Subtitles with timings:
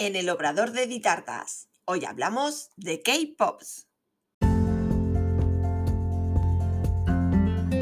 [0.00, 1.68] en el Obrador de Ditartas.
[1.84, 3.86] Hoy hablamos de K-Pops.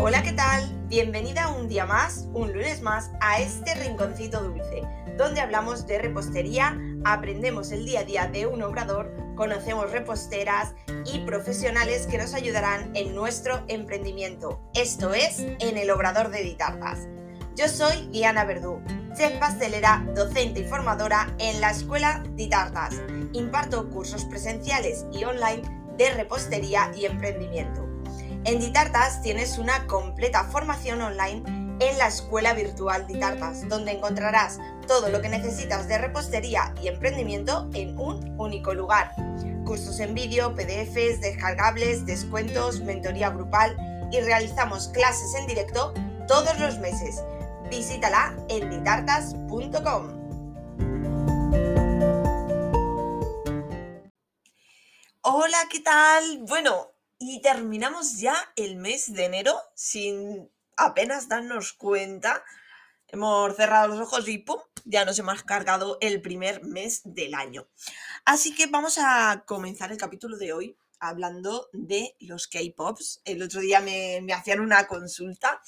[0.00, 0.88] Hola, ¿qué tal?
[0.88, 4.82] Bienvenida un día más, un lunes más, a este rinconcito dulce,
[5.16, 10.74] donde hablamos de repostería, aprendemos el día a día de un obrador, conocemos reposteras
[11.06, 14.60] y profesionales que nos ayudarán en nuestro emprendimiento.
[14.74, 17.06] Esto es En el Obrador de Ditartas.
[17.54, 18.82] Yo soy Diana Verdú,
[19.18, 22.94] chef pastelera, docente y formadora en la Escuela Ditartas.
[23.32, 25.62] Imparto cursos presenciales y online
[25.96, 27.84] de repostería y emprendimiento.
[28.44, 31.42] En Ditartas tienes una completa formación online
[31.80, 37.68] en la Escuela Virtual Ditartas, donde encontrarás todo lo que necesitas de repostería y emprendimiento
[37.74, 39.16] en un único lugar.
[39.64, 43.76] Cursos en vídeo, PDFs, descargables, descuentos, mentoría grupal
[44.12, 45.92] y realizamos clases en directo
[46.28, 47.20] todos los meses.
[47.70, 50.18] Visítala en ditartas.com.
[55.20, 56.38] Hola, ¿qué tal?
[56.48, 62.42] Bueno, y terminamos ya el mes de enero sin apenas darnos cuenta.
[63.06, 64.60] Hemos cerrado los ojos y ¡pum!
[64.86, 67.68] Ya nos hemos cargado el primer mes del año.
[68.24, 73.20] Así que vamos a comenzar el capítulo de hoy hablando de los K-Pops.
[73.26, 75.60] El otro día me, me hacían una consulta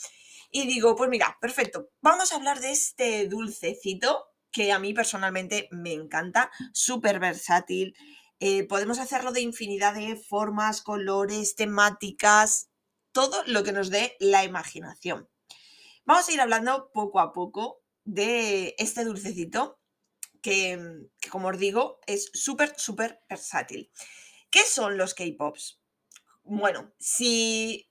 [0.51, 5.69] y digo, pues mira, perfecto, vamos a hablar de este dulcecito que a mí personalmente
[5.70, 7.95] me encanta, súper versátil,
[8.41, 12.71] eh, podemos hacerlo de infinidad de formas, colores, temáticas,
[13.12, 15.28] todo lo que nos dé la imaginación.
[16.05, 19.78] Vamos a ir hablando poco a poco de este dulcecito
[20.43, 23.93] que, como os digo, es súper, súper versátil.
[24.51, 25.81] ¿Qué son los K-Pops?
[26.43, 27.90] Bueno, si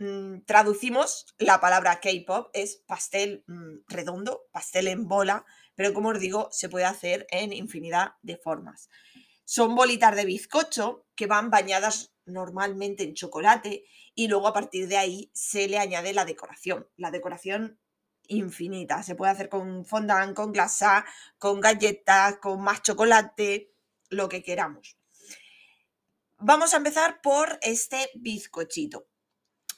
[0.00, 5.44] mm, traducimos la palabra K-Pop es pastel mm, redondo, pastel en bola,
[5.76, 8.88] pero como os digo, se puede hacer en infinidad de formas.
[9.44, 13.84] Son bolitas de bizcocho que van bañadas normalmente en chocolate
[14.14, 16.88] y luego a partir de ahí se le añade la decoración.
[16.96, 17.78] La decoración
[18.30, 19.02] infinita.
[19.02, 21.04] Se puede hacer con fondant, con glasa,
[21.38, 23.72] con galletas, con más chocolate,
[24.08, 24.96] lo que queramos.
[26.38, 29.09] Vamos a empezar por este bizcochito.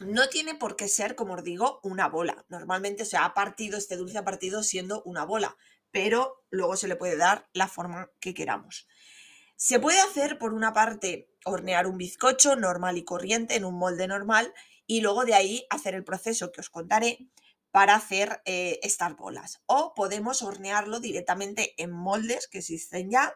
[0.02, 2.44] No tiene por qué ser, como os digo, una bola.
[2.48, 5.56] Normalmente se ha partido, este dulce ha partido siendo una bola,
[5.90, 8.86] pero luego se le puede dar la forma que queramos.
[9.56, 14.08] Se puede hacer, por una parte, hornear un bizcocho normal y corriente en un molde
[14.08, 14.52] normal
[14.86, 17.30] y luego de ahí hacer el proceso que os contaré
[17.70, 19.62] para hacer eh, estas bolas.
[19.66, 23.34] O podemos hornearlo directamente en moldes que existen ya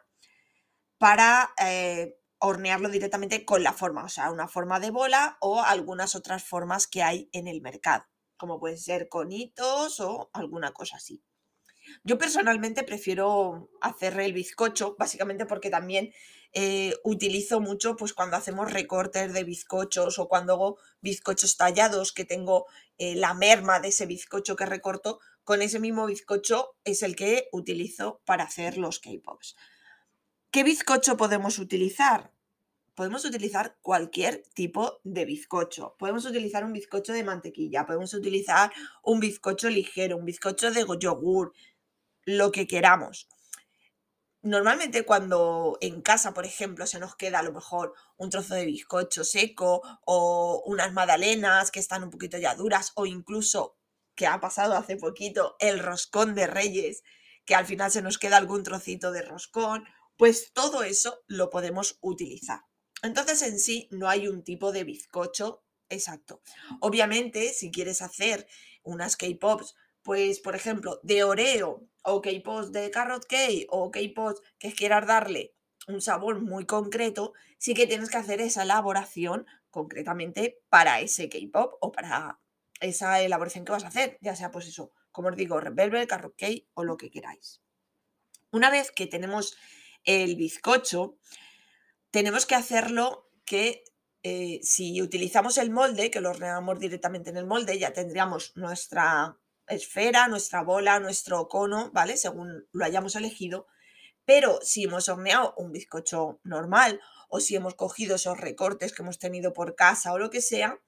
[0.98, 6.15] para eh, hornearlo directamente con la forma, o sea, una forma de bola o algunas
[6.15, 8.05] otras formas que hay en el mercado,
[8.37, 11.23] como pueden ser conitos o alguna cosa así.
[12.03, 16.13] Yo personalmente prefiero hacer el bizcocho, básicamente porque también
[16.53, 22.25] eh, utilizo mucho pues cuando hacemos recortes de bizcochos o cuando hago bizcochos tallados, que
[22.25, 22.67] tengo
[22.99, 27.49] eh, la merma de ese bizcocho que recorto, con ese mismo bizcocho es el que
[27.53, 29.55] utilizo para hacer los K-Pops.
[30.56, 32.33] ¿Qué bizcocho podemos utilizar?
[32.94, 35.94] Podemos utilizar cualquier tipo de bizcocho.
[35.99, 38.72] Podemos utilizar un bizcocho de mantequilla, podemos utilizar
[39.03, 41.53] un bizcocho ligero, un bizcocho de yogur,
[42.25, 43.28] lo que queramos.
[44.41, 48.65] Normalmente cuando en casa, por ejemplo, se nos queda a lo mejor un trozo de
[48.65, 53.77] bizcocho seco o unas magdalenas que están un poquito ya duras o incluso
[54.15, 57.03] que ha pasado hace poquito el roscón de reyes,
[57.45, 59.84] que al final se nos queda algún trocito de roscón,
[60.16, 62.60] pues todo eso lo podemos utilizar.
[63.03, 66.43] Entonces en sí no hay un tipo de bizcocho exacto.
[66.81, 68.47] Obviamente, si quieres hacer
[68.82, 69.75] unas K-Pops
[70.06, 75.56] pues, por ejemplo, de Oreo o K-Post de Carrot Cake o K-Post que quieras darle
[75.88, 81.75] un sabor muy concreto, sí que tienes que hacer esa elaboración concretamente para ese K-Pop
[81.81, 82.38] o para
[82.78, 86.09] esa elaboración que vas a hacer, ya sea pues eso, como os digo, Red Velvet,
[86.09, 87.60] Carrot Cake o lo que queráis.
[88.53, 89.57] Una vez que tenemos
[90.07, 91.19] el bizcocho,
[92.11, 93.85] tenemos que hacerlo que
[94.23, 99.39] eh, si utilizamos el molde, que lo horneamos directamente en el molde, ya tendríamos nuestra
[99.69, 102.17] esfera, nuestra bola, nuestro cono, ¿vale?
[102.17, 103.67] Según lo hayamos elegido.
[104.25, 109.19] Pero si hemos horneado un bizcocho normal o si hemos cogido esos recortes que hemos
[109.19, 110.81] tenido por casa o lo que sea,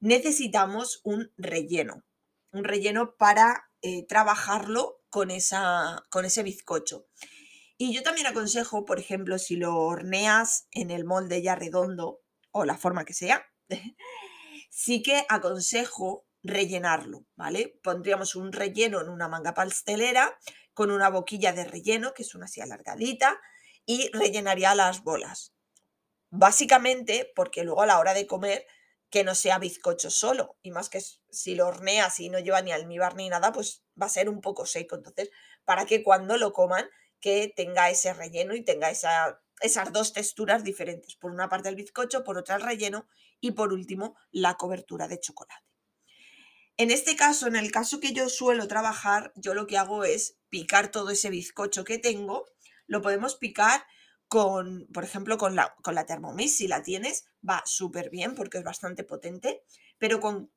[0.00, 2.02] necesitamos un relleno.
[2.50, 7.06] Un relleno para eh, trabajarlo con, esa, con ese bizcocho.
[7.84, 12.20] Y yo también aconsejo, por ejemplo, si lo horneas en el molde ya redondo
[12.52, 13.44] o la forma que sea,
[14.70, 17.80] sí que aconsejo rellenarlo, ¿vale?
[17.82, 20.38] Pondríamos un relleno en una manga pastelera
[20.74, 23.40] con una boquilla de relleno, que es una así alargadita,
[23.84, 25.52] y rellenaría las bolas.
[26.30, 28.64] Básicamente porque luego a la hora de comer
[29.10, 30.56] que no sea bizcocho solo.
[30.62, 34.06] Y más que si lo horneas y no lleva ni almíbar ni nada, pues va
[34.06, 34.94] a ser un poco seco.
[34.94, 35.30] Entonces,
[35.64, 36.88] para que cuando lo coman,
[37.22, 41.16] que tenga ese relleno y tenga esa, esas dos texturas diferentes.
[41.16, 43.06] Por una parte el bizcocho, por otra el relleno
[43.40, 45.64] y por último la cobertura de chocolate.
[46.76, 50.36] En este caso, en el caso que yo suelo trabajar, yo lo que hago es
[50.48, 52.46] picar todo ese bizcocho que tengo.
[52.86, 53.86] Lo podemos picar
[54.32, 58.56] con, por ejemplo, con la, con la Thermomix, si la tienes, va súper bien porque
[58.56, 59.62] es bastante potente,
[59.98, 60.48] pero con,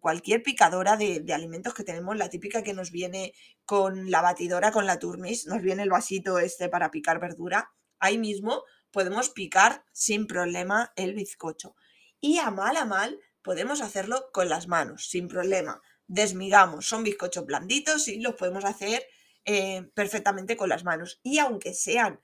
[0.00, 3.34] cualquier picadora de, alimentos que tenemos, la típica que nos viene
[3.66, 8.16] con la batidora, con la Turmis, nos viene el vasito este para picar verdura, ahí
[8.16, 11.76] mismo podemos picar sin problema el bizcocho.
[12.20, 15.82] Y a mal a mal podemos hacerlo con las manos, sin problema.
[16.06, 19.04] Desmigamos, son bizcochos blanditos y los podemos hacer
[19.44, 21.20] eh, perfectamente con las manos.
[21.22, 22.18] Y aunque sean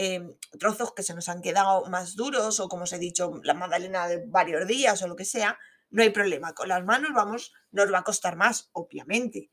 [0.00, 3.52] Em, trozos que se nos han quedado más duros o como os he dicho, la
[3.52, 5.58] magdalena de varios días o lo que sea,
[5.90, 6.54] no hay problema.
[6.54, 9.50] Con las manos vamos, nos va a costar más, obviamente,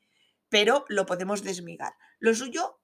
[0.47, 1.95] pero lo podemos desmigar.
[2.19, 2.79] Lo suyo,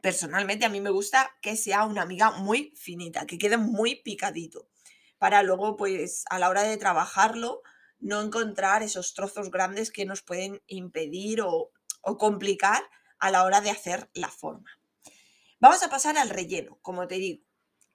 [0.00, 4.70] personalmente, a mí me gusta que sea una miga muy finita, que quede muy picadito,
[5.18, 7.60] para luego, pues, a la hora de trabajarlo,
[7.98, 11.70] no encontrar esos trozos grandes que nos pueden impedir o
[12.16, 12.82] complicar
[13.18, 14.77] a la hora de hacer la forma.
[15.60, 17.44] Vamos a pasar al relleno, como te digo.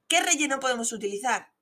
[0.09, 1.53] ¿Qué relleno podemos utilizar?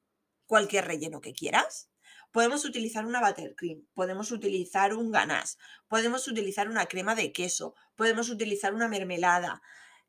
[0.47, 1.91] Cualquier relleno que quieras.
[2.31, 5.57] Podemos utilizar una buttercream, podemos utilizar un ganache,
[5.87, 9.61] podemos utilizar una crema de queso, podemos utilizar una mermelada.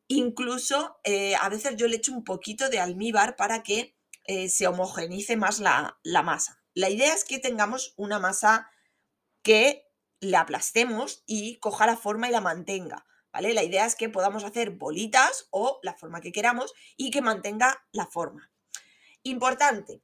[0.07, 4.69] Incluso eh, a veces yo le echo un poquito de almíbar para que eh, se
[4.69, 6.63] homogenice más la, la masa.
[6.75, 8.71] La idea es que tengamos una masa
[9.43, 9.85] que
[10.21, 13.05] la aplastemos y coja la forma y la mantenga.
[13.33, 17.87] La idea es que podamos hacer bolitas o la forma que queramos y que mantenga
[17.93, 18.51] la forma.
[19.23, 20.03] Importante,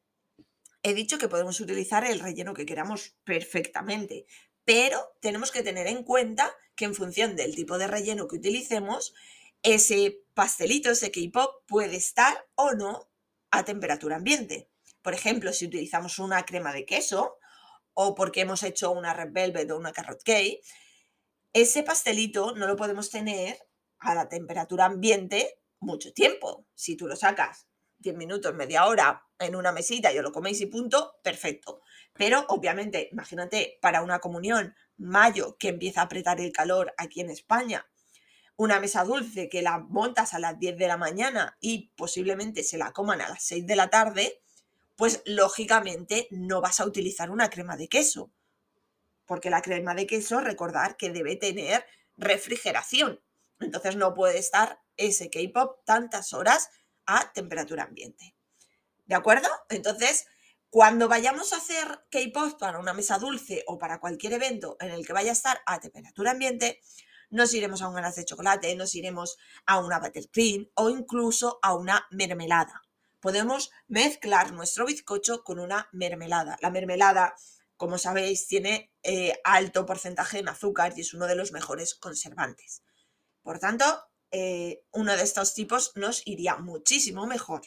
[0.83, 4.27] he dicho que podemos utilizar el relleno que queramos perfectamente,
[4.65, 9.15] pero tenemos que tener en cuenta que en función del tipo de relleno que utilicemos,
[9.63, 13.11] ese pastelito, ese K-pop puede estar o no
[13.51, 14.71] a temperatura ambiente.
[15.03, 17.39] Por ejemplo, si utilizamos una crema de queso
[17.95, 20.61] o porque hemos hecho una red velvet o una carrot cake,
[21.53, 23.59] ese pastelito no lo podemos tener
[23.99, 26.67] a la temperatura ambiente mucho tiempo.
[26.75, 27.69] Si tú lo sacas
[27.99, 31.81] 10 minutos, media hora en una mesita y os lo coméis y punto, perfecto.
[32.13, 37.31] Pero obviamente, imagínate, para una comunión, mayo, que empieza a apretar el calor aquí en
[37.31, 37.87] España,
[38.57, 42.79] una mesa dulce que la montas a las 10 de la mañana y posiblemente se
[42.79, 44.43] la coman a las 6 de la tarde,
[44.97, 48.33] pues lógicamente no vas a utilizar una crema de queso
[49.29, 51.85] porque la crema de queso, recordar que debe tener
[52.17, 53.23] refrigeración.
[53.61, 56.71] Entonces no puede estar ese K-pop tantas horas
[57.07, 58.35] a temperatura ambiente.
[59.05, 59.49] ¿De acuerdo?
[59.69, 60.27] Entonces,
[60.71, 65.07] cuando vayamos a hacer K-pop para una mesa dulce o para cualquier evento en el
[65.07, 66.81] que vaya a estar a temperatura ambiente,
[67.31, 69.37] nos iremos a un ganas de chocolate, nos iremos
[69.67, 72.83] a una buttercream o incluso a una mermelada.
[73.21, 76.57] Podemos mezclar nuestro bizcocho con una mermelada.
[76.63, 77.35] La mermelada
[77.79, 82.83] como sabéis, tiene eh, alto porcentaje en azúcar y es uno de los mejores conservantes.
[83.43, 83.85] Por tanto,
[84.33, 87.63] eh, uno de estos tipos nos iría muchísimo mejor.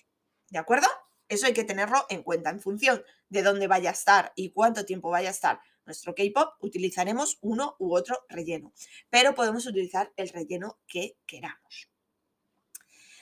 [0.50, 0.88] ¿De acuerdo?
[1.30, 2.50] Eso hay que tenerlo en cuenta.
[2.50, 6.56] En función de dónde vaya a estar y cuánto tiempo vaya a estar nuestro K-pop,
[6.60, 8.74] utilizaremos uno u otro relleno.
[9.10, 11.90] Pero podemos utilizar el relleno que queramos.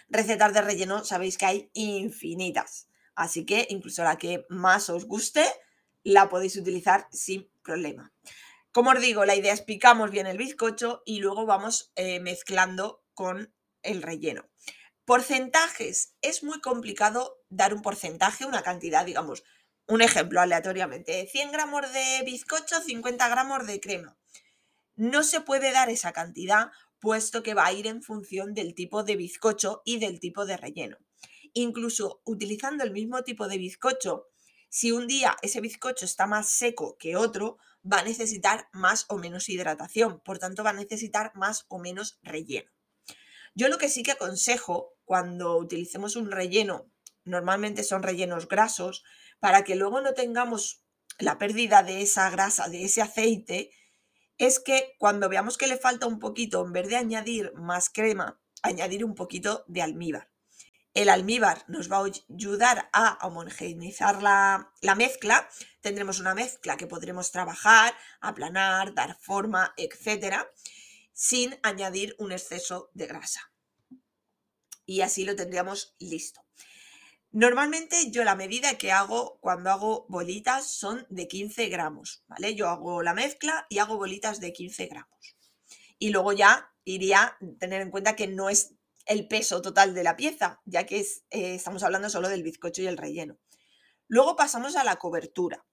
[0.10, 2.90] Recetas de relleno sabéis que hay infinitas.
[3.14, 5.46] Así que incluso la que más os guste,
[6.10, 8.12] la podéis utilizar sin problema.
[8.72, 13.04] Como os digo, la idea es picamos bien el bizcocho y luego vamos eh, mezclando
[13.14, 14.50] con el relleno.
[15.06, 16.16] Porcentajes.
[16.22, 19.44] Es muy complicado dar un porcentaje, una cantidad, digamos,
[19.88, 21.28] un ejemplo aleatoriamente.
[21.28, 24.18] 100 gramos de bizcocho, 50 gramos de crema.
[24.96, 29.04] No se puede dar esa cantidad puesto que va a ir en función del tipo
[29.04, 30.98] de bizcocho y del tipo de relleno.
[31.54, 34.29] Incluso utilizando el mismo tipo de bizcocho,
[34.70, 39.18] si un día ese bizcocho está más seco que otro, va a necesitar más o
[39.18, 42.72] menos hidratación, por tanto va a necesitar más o menos relleno.
[43.56, 46.92] Yo lo que sí que aconsejo cuando utilicemos un relleno,
[47.24, 49.04] normalmente son rellenos grasos,
[49.40, 50.84] para que luego no tengamos
[51.18, 53.72] la pérdida de esa grasa, de ese aceite,
[54.38, 58.40] es que cuando veamos que le falta un poquito, en vez de añadir más crema,
[58.62, 60.30] añadir un poquito de almíbar.
[60.94, 65.48] El almíbar nos va a ayudar a homogeneizar la, mezcla.
[65.82, 70.38] Tendremos una mezcla que podremos trabajar, aplanar, dar forma, etc.
[71.14, 73.52] sin añadir un exceso de grasa.
[74.86, 76.44] Y así lo tendríamos listo.
[77.32, 82.56] Normalmente yo la medida que hago cuando hago bolitas son de 15 gramos, ¿vale?
[82.56, 85.38] Yo hago la mezcla y hago bolitas de 15 gramos.
[86.00, 88.79] Y luego ya iría tener en cuenta que no es
[89.10, 92.88] el peso total de la pieza, ya que eh, estamos hablando solo del bizcocho y
[92.88, 93.40] el relleno.
[94.08, 95.66] Luego pasamos a la cobertura.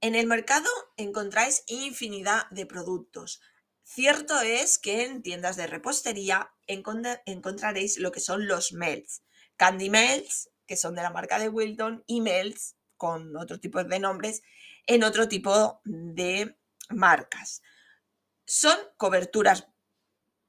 [0.00, 3.40] En el mercado encontráis infinidad de productos.
[3.82, 9.24] Cierto es que en tiendas de repostería encontraréis lo que son los melts.
[9.56, 13.98] Candy melts, que son de la marca de Wilton, y melts, con otro tipo de
[13.98, 14.42] nombres,
[14.86, 16.56] en otro tipo de
[16.90, 17.62] marcas.
[18.44, 19.66] Son coberturas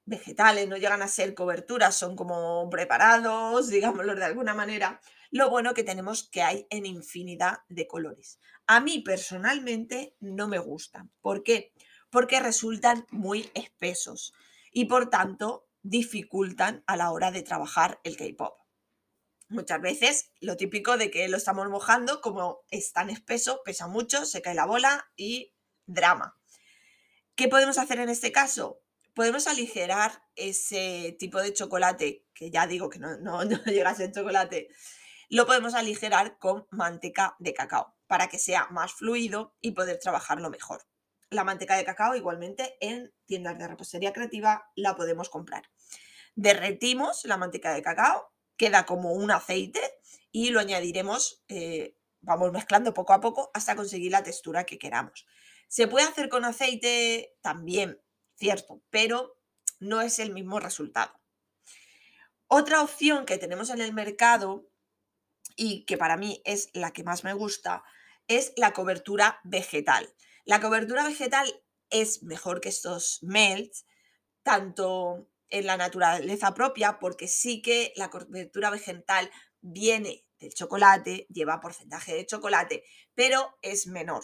[0.08, 5.00] vegetales, no llegan a ser coberturas, son como preparados, digámoslo de alguna manera.
[5.30, 8.40] Lo bueno que tenemos que hay en infinidad de colores.
[8.66, 11.12] A mí personalmente no me gustan.
[11.22, 11.74] ¿Por qué?
[12.10, 14.34] Porque resultan muy espesos
[14.72, 18.58] y por tanto dificultan a la hora de trabajar el K-pop.
[19.50, 24.26] Muchas veces lo típico de que lo estamos mojando, como es tan espeso, pesa mucho,
[24.26, 25.54] se cae la bola y
[25.86, 26.38] drama.
[27.36, 28.82] ¿Qué podemos hacer en este caso?
[29.18, 33.96] Podemos aligerar ese tipo de chocolate, que ya digo que no, no, no llega a
[33.96, 34.70] ser chocolate,
[35.28, 40.52] lo podemos aligerar con manteca de cacao para que sea más fluido y poder trabajarlo
[40.52, 40.84] mejor.
[41.32, 45.64] La manteca de cacao igualmente en tiendas de repostería creativa la podemos comprar.
[46.36, 49.82] Derretimos la manteca de cacao, queda como un aceite
[50.32, 55.26] y lo añadiremos, eh, vamos mezclando poco a poco hasta conseguir la textura que queramos.
[55.70, 58.00] Se puede hacer con aceite también,
[58.38, 59.38] cierto, pero
[59.80, 61.12] no es el mismo resultado.
[62.48, 64.70] Otra opción que tenemos en el mercado
[65.56, 67.84] y que para mí es la que más me gusta,
[68.28, 70.14] es la cobertura vegetal.
[70.46, 73.86] La cobertura vegetal es mejor que estos melts,
[74.44, 79.30] tanto en la naturaleza propia, porque sí que la cobertura vegetal
[79.62, 84.24] viene del chocolate, lleva porcentaje de chocolate, pero es menor.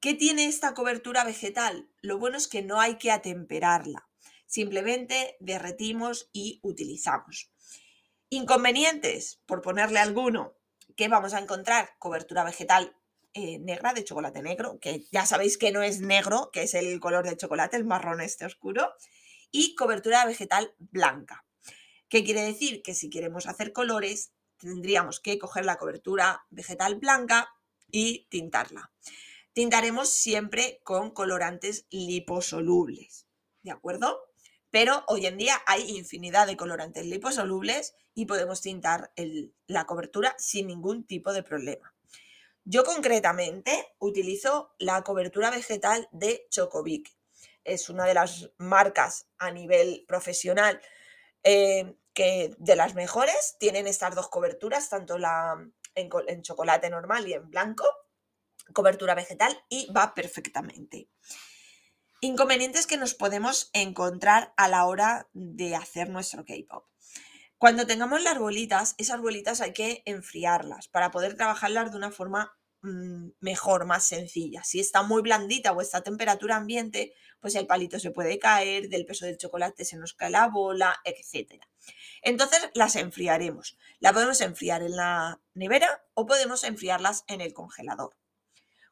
[0.00, 1.90] ¿Qué tiene esta cobertura vegetal?
[2.00, 4.08] Lo bueno es que no hay que atemperarla,
[4.46, 7.52] simplemente derretimos y utilizamos.
[8.30, 10.54] Inconvenientes, por ponerle alguno,
[10.96, 12.96] que vamos a encontrar cobertura vegetal
[13.34, 16.98] eh, negra de chocolate negro, que ya sabéis que no es negro, que es el
[16.98, 18.94] color del chocolate, el marrón este oscuro,
[19.50, 21.44] y cobertura vegetal blanca.
[22.08, 22.80] ¿Qué quiere decir?
[22.80, 27.50] Que si queremos hacer colores, tendríamos que coger la cobertura vegetal blanca
[27.90, 28.90] y tintarla.
[29.52, 33.26] Tintaremos siempre con colorantes liposolubles,
[33.62, 34.30] ¿de acuerdo?
[34.70, 39.12] Pero hoy en día hay infinidad de colorantes liposolubles y podemos tintar
[39.66, 41.92] la cobertura sin ningún tipo de problema.
[42.64, 47.12] Yo concretamente utilizo la cobertura vegetal de Chocovic.
[47.64, 50.80] Es una de las marcas a nivel profesional
[51.42, 53.56] eh, que de las mejores.
[53.58, 55.16] Tienen estas dos coberturas, tanto
[55.94, 57.84] en chocolate normal y en blanco,
[58.72, 61.08] cobertura vegetal, y va perfectamente.
[62.20, 66.86] Inconvenientes que nos podemos encontrar a la hora de hacer nuestro K-pop.
[67.56, 72.56] Cuando tengamos las bolitas, esas bolitas hay que enfriarlas para poder trabajarlas de una forma
[72.80, 74.64] mm, mejor, más sencilla.
[74.64, 78.88] Si está muy blandita o está a temperatura ambiente, pues el palito se puede caer,
[78.88, 81.62] del peso del chocolate se nos cae la bola, etc.
[82.22, 83.76] Entonces las enfriaremos.
[83.98, 88.16] La podemos enfriar en la nevera o podemos enfriarlas en el congelador.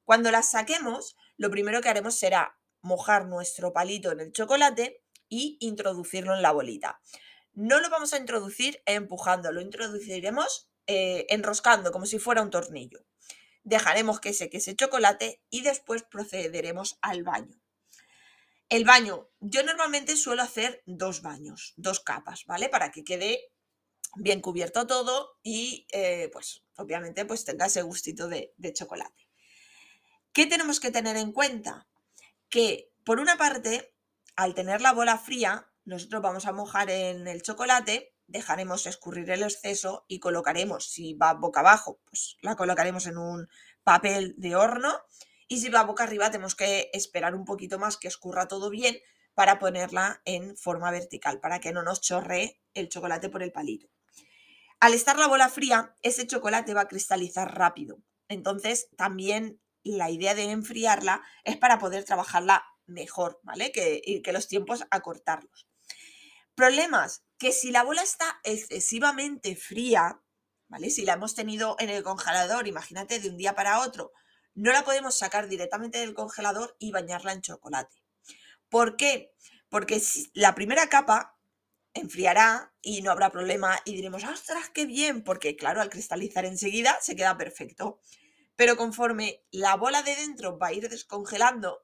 [0.09, 5.59] Cuando las saquemos, lo primero que haremos será mojar nuestro palito en el chocolate y
[5.61, 6.99] introducirlo en la bolita.
[7.53, 13.05] No lo vamos a introducir empujando, lo introduciremos eh, enroscando como si fuera un tornillo.
[13.65, 17.61] Dejaremos que seque ese chocolate y después procederemos al baño.
[18.71, 22.71] El baño, yo normalmente suelo hacer dos baños, dos capas, ¿vale?
[22.71, 23.53] Para que quede
[24.15, 29.28] bien cubierto todo y eh, pues obviamente pues tenga ese gustito de chocolate.
[30.39, 31.89] ¿Qué tenemos que tener en cuenta?
[32.49, 33.93] que por una parte,
[34.37, 39.43] al tener la bola fría, nosotros vamos a mojar en el chocolate, dejaremos escurrir el
[39.43, 43.49] exceso y colocaremos, si va boca abajo, pues la colocaremos en un
[43.83, 44.95] papel de horno
[45.49, 48.97] y si va boca arriba tenemos que esperar un poquito más que escurra todo bien
[49.35, 53.89] para ponerla en forma vertical, para que no nos chorree el chocolate por el palito.
[54.79, 57.99] Al estar la bola fría, ese chocolate va a cristalizar rápido.
[58.29, 63.73] Entonces, también la idea de enfriarla es para poder trabajarla mejor, ¿vale?
[63.73, 65.69] Que, y que los tiempos acortarlos.
[66.55, 70.21] Problemas, que si la bola está excesivamente fría,
[70.69, 70.91] ¿vale?
[70.91, 74.13] Si la hemos tenido en el congelador, imagínate de un día para otro,
[74.55, 78.03] no la podemos sacar directamente del congelador y bañarla en chocolate.
[78.69, 79.33] ¿Por qué?
[79.69, 80.03] Porque
[80.35, 81.39] la primera capa
[81.95, 85.23] enfriará y no habrá problema y diremos, ¡ostras, qué bien!
[85.23, 88.01] Porque claro, al cristalizar enseguida se queda perfecto.
[88.59, 91.81] Pero conforme la bola de dentro va a ir descongelando,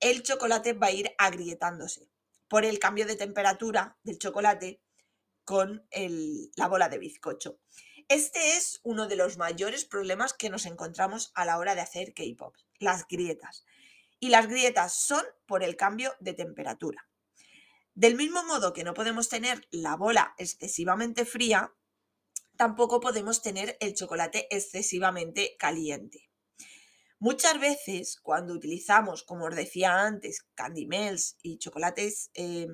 [0.00, 2.10] el chocolate va a ir agrietándose
[2.48, 4.82] por el cambio de temperatura del chocolate
[5.44, 5.86] con
[6.56, 7.60] la bola de bizcocho.
[8.08, 12.12] Este es uno de los mayores problemas que nos encontramos a la hora de hacer
[12.12, 13.64] K-pop, las grietas.
[14.18, 17.08] Y las grietas son por el cambio de temperatura.
[17.94, 21.72] Del mismo modo que no podemos tener la bola excesivamente fría,
[22.60, 26.28] tampoco podemos tener el chocolate excesivamente caliente.
[27.18, 32.68] Muchas veces cuando utilizamos, como os decía antes, candy melts y chocolates, eh,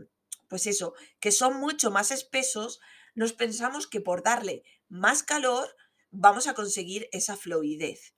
[0.49, 2.81] pues eso, que son mucho más espesos,
[3.15, 5.69] nos pensamos que por darle más calor
[6.11, 8.13] vamos a conseguir esa fluidez.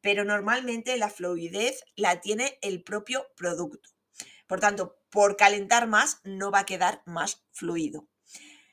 [0.00, 3.90] Pero normalmente la fluidez la tiene el propio producto.
[4.46, 8.08] Por tanto, por calentar más no va a quedar más fluido.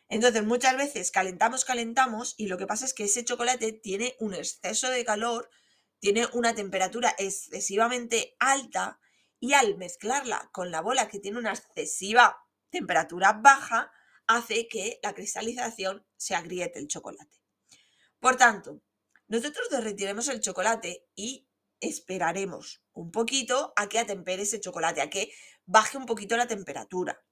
[0.10, 4.34] Entonces, muchas veces calentamos, calentamos y lo que pasa es que ese chocolate tiene un
[4.34, 5.50] exceso de calor,
[6.00, 9.00] tiene una temperatura excesivamente alta
[9.40, 12.38] y al mezclarla con la bola que tiene una excesiva
[12.70, 13.92] temperatura baja,
[14.28, 17.40] hace que la cristalización se agriete el chocolate.
[18.20, 18.82] Por tanto,
[19.28, 21.48] nosotros derretiremos el chocolate y
[21.80, 25.32] esperaremos un poquito a que atempere ese chocolate, a que
[25.66, 27.24] baje un poquito la temperatura.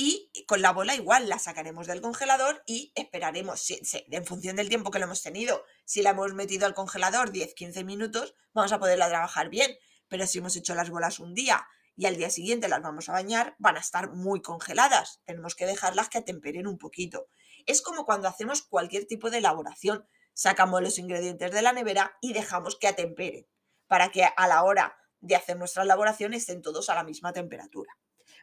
[0.00, 4.92] Y con la bola igual la sacaremos del congelador y esperaremos, en función del tiempo
[4.92, 9.08] que lo hemos tenido, si la hemos metido al congelador 10-15 minutos, vamos a poderla
[9.08, 9.76] trabajar bien.
[10.06, 13.12] Pero si hemos hecho las bolas un día y al día siguiente las vamos a
[13.12, 15.20] bañar, van a estar muy congeladas.
[15.24, 17.26] Tenemos que dejarlas que atemperen un poquito.
[17.66, 20.06] Es como cuando hacemos cualquier tipo de elaboración.
[20.32, 23.48] Sacamos los ingredientes de la nevera y dejamos que atemperen
[23.88, 27.98] para que a la hora de hacer nuestra elaboración estén todos a la misma temperatura.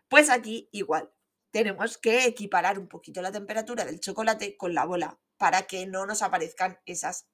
[0.10, 1.14] Pues aquí igual,
[1.56, 6.06] tenemos que equiparar un poquito la temperatura del chocolate con la bola para que no
[6.06, 7.30] nos aparezcan esas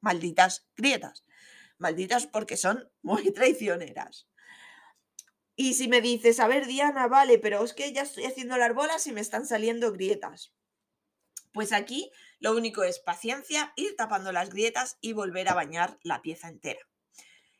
[0.00, 1.26] malditas grietas.
[1.76, 4.30] Malditas porque son muy traicioneras.
[5.56, 8.74] Y si me dices, a ver, Diana, vale, pero es que ya estoy haciendo las
[8.74, 10.54] bolas y me están saliendo grietas.
[11.52, 16.22] Pues aquí lo único es paciencia, ir tapando las grietas y volver a bañar la
[16.22, 16.80] pieza entera.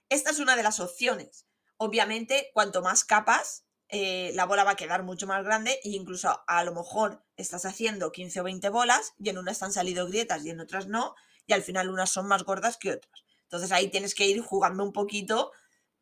[0.08, 1.46] Esta es una de las opciones.
[1.76, 6.42] Obviamente, cuanto más capas, eh, la bola va a quedar mucho más grande e incluso
[6.46, 10.44] a lo mejor estás haciendo 15 o 20 bolas y en unas han salido grietas
[10.44, 11.14] y en otras no,
[11.46, 13.24] y al final unas son más gordas que otras.
[13.42, 15.52] Entonces ahí tienes que ir jugando un poquito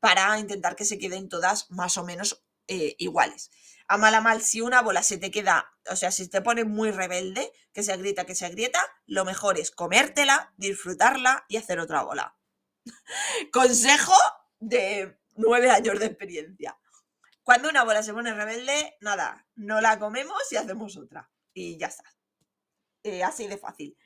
[0.00, 3.50] para intentar que se queden todas más o menos eh, iguales.
[3.86, 6.64] A mal a mal, si una bola se te queda, o sea, si te pone
[6.64, 11.80] muy rebelde, que se agrieta, que se agrieta, lo mejor es comértela, disfrutarla y hacer
[11.80, 12.34] otra bola.
[13.52, 14.14] Consejo
[14.58, 16.78] de nueve años de experiencia.
[17.44, 21.30] Cuando una bola se pone rebelde, nada, no la comemos y hacemos otra.
[21.52, 22.04] Y ya está.
[23.02, 23.98] Eh, así de fácil.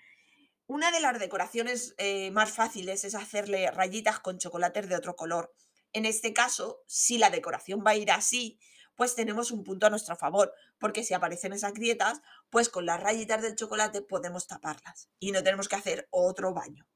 [0.66, 5.54] Una de las decoraciones eh, más fáciles es hacerle rayitas con chocolates de otro color.
[5.92, 8.58] En este caso, si la decoración va a ir así,
[8.96, 12.20] pues tenemos un punto a nuestro favor, porque si aparecen esas grietas,
[12.50, 16.88] pues con las rayitas del chocolate podemos taparlas y no tenemos que hacer otro baño.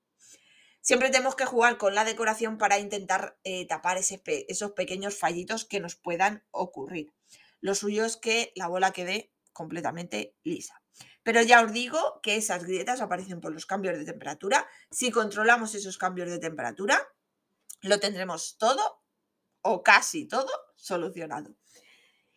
[0.82, 5.78] Siempre tenemos que jugar con la decoración para intentar eh, tapar esos pequeños fallitos que
[5.78, 7.12] nos puedan ocurrir.
[7.60, 10.82] Lo suyo es que la bola quede completamente lisa.
[11.22, 14.68] Pero ya os digo que esas grietas aparecen por los cambios de temperatura.
[14.90, 17.00] Si controlamos esos cambios de temperatura,
[17.82, 19.04] lo tendremos todo
[19.60, 21.54] o casi todo solucionado.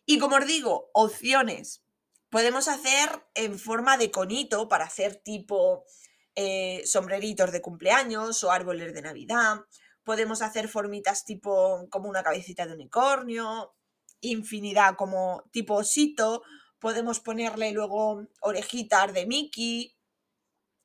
[0.06, 1.84] Y como os digo, opciones.
[2.30, 5.86] Podemos hacer en forma de conito para hacer tipo
[6.36, 9.62] eh, sombreritos de cumpleaños o árboles de Navidad.
[10.04, 13.74] Podemos hacer formitas tipo como una cabecita de unicornio,
[14.22, 16.44] infinidad como tipo osito.
[16.80, 19.96] Podemos ponerle luego orejitas de Mickey,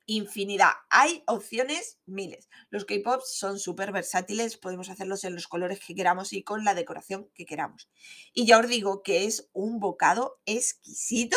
[0.07, 0.73] infinidad.
[0.89, 2.49] Hay opciones miles.
[2.71, 6.75] Los K-Pops son súper versátiles, podemos hacerlos en los colores que queramos y con la
[6.75, 7.89] decoración que queramos.
[8.33, 11.37] Y ya os digo que es un bocado exquisito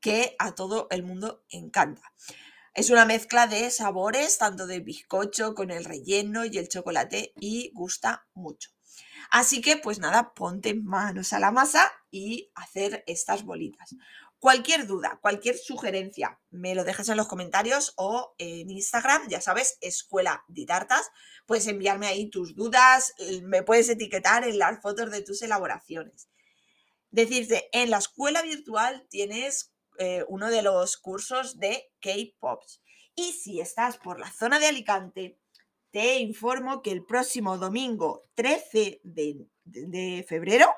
[0.00, 2.12] que a todo el mundo encanta.
[2.76, 7.70] Es una mezcla de sabores, tanto de bizcocho con el relleno y el chocolate, y
[7.72, 8.68] gusta mucho.
[9.30, 13.96] Así que, pues nada, ponte manos a la masa y hacer estas bolitas.
[14.38, 19.78] Cualquier duda, cualquier sugerencia, me lo dejas en los comentarios o en Instagram, ya sabes,
[19.80, 21.08] Escuela de Tartas.
[21.46, 26.28] Puedes enviarme ahí tus dudas, eh, me puedes etiquetar en las fotos de tus elaboraciones.
[27.10, 32.82] Decirte, en la escuela virtual tienes eh, uno de los cursos de K-Pops.
[33.14, 35.38] Y si estás por la zona de Alicante,
[35.90, 40.68] te informo que el próximo domingo 13 de febrero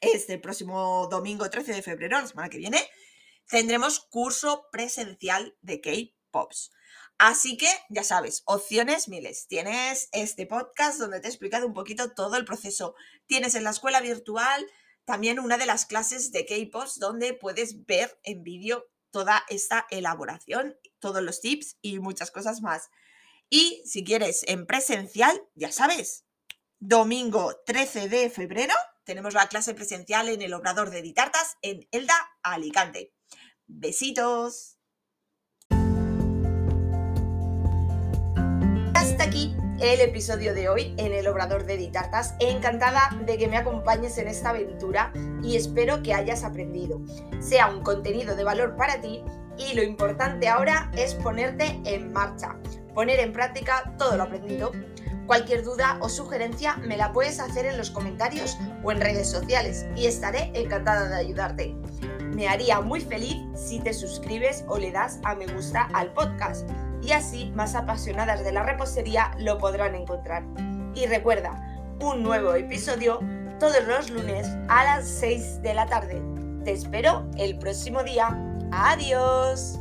[0.00, 2.82] este próximo domingo 13 de febrero, la semana que viene,
[3.48, 6.70] tendremos curso presencial de K-Pops.
[7.18, 9.48] Así que, ya sabes, opciones miles.
[9.48, 12.94] Tienes este podcast donde te he explicado un poquito todo el proceso.
[13.26, 14.64] Tienes en la escuela virtual
[15.08, 20.76] también una de las clases de K-Pops donde puedes ver en vídeo toda esta elaboración,
[20.98, 22.90] todos los tips y muchas cosas más.
[23.48, 26.26] Y si quieres en presencial, ya sabes,
[26.78, 32.14] domingo 13 de febrero tenemos la clase presencial en el Obrador de Ditartas en Elda,
[32.42, 33.14] Alicante.
[33.66, 34.77] Besitos.
[39.80, 42.34] El episodio de hoy en el Obrador de Ditartas.
[42.40, 45.12] Encantada de que me acompañes en esta aventura
[45.42, 47.00] y espero que hayas aprendido.
[47.40, 49.22] Sea un contenido de valor para ti
[49.56, 52.56] y lo importante ahora es ponerte en marcha,
[52.94, 54.72] poner en práctica todo lo aprendido.
[55.26, 59.86] Cualquier duda o sugerencia me la puedes hacer en los comentarios o en redes sociales
[59.94, 61.76] y estaré encantada de ayudarte.
[62.34, 66.68] Me haría muy feliz si te suscribes o le das a me gusta al podcast
[67.02, 70.44] y así más apasionadas de la repostería lo podrán encontrar.
[70.94, 73.20] Y recuerda, un nuevo episodio
[73.58, 76.22] todos los lunes a las 6 de la tarde.
[76.64, 78.28] Te espero el próximo día.
[78.70, 79.78] Adiós.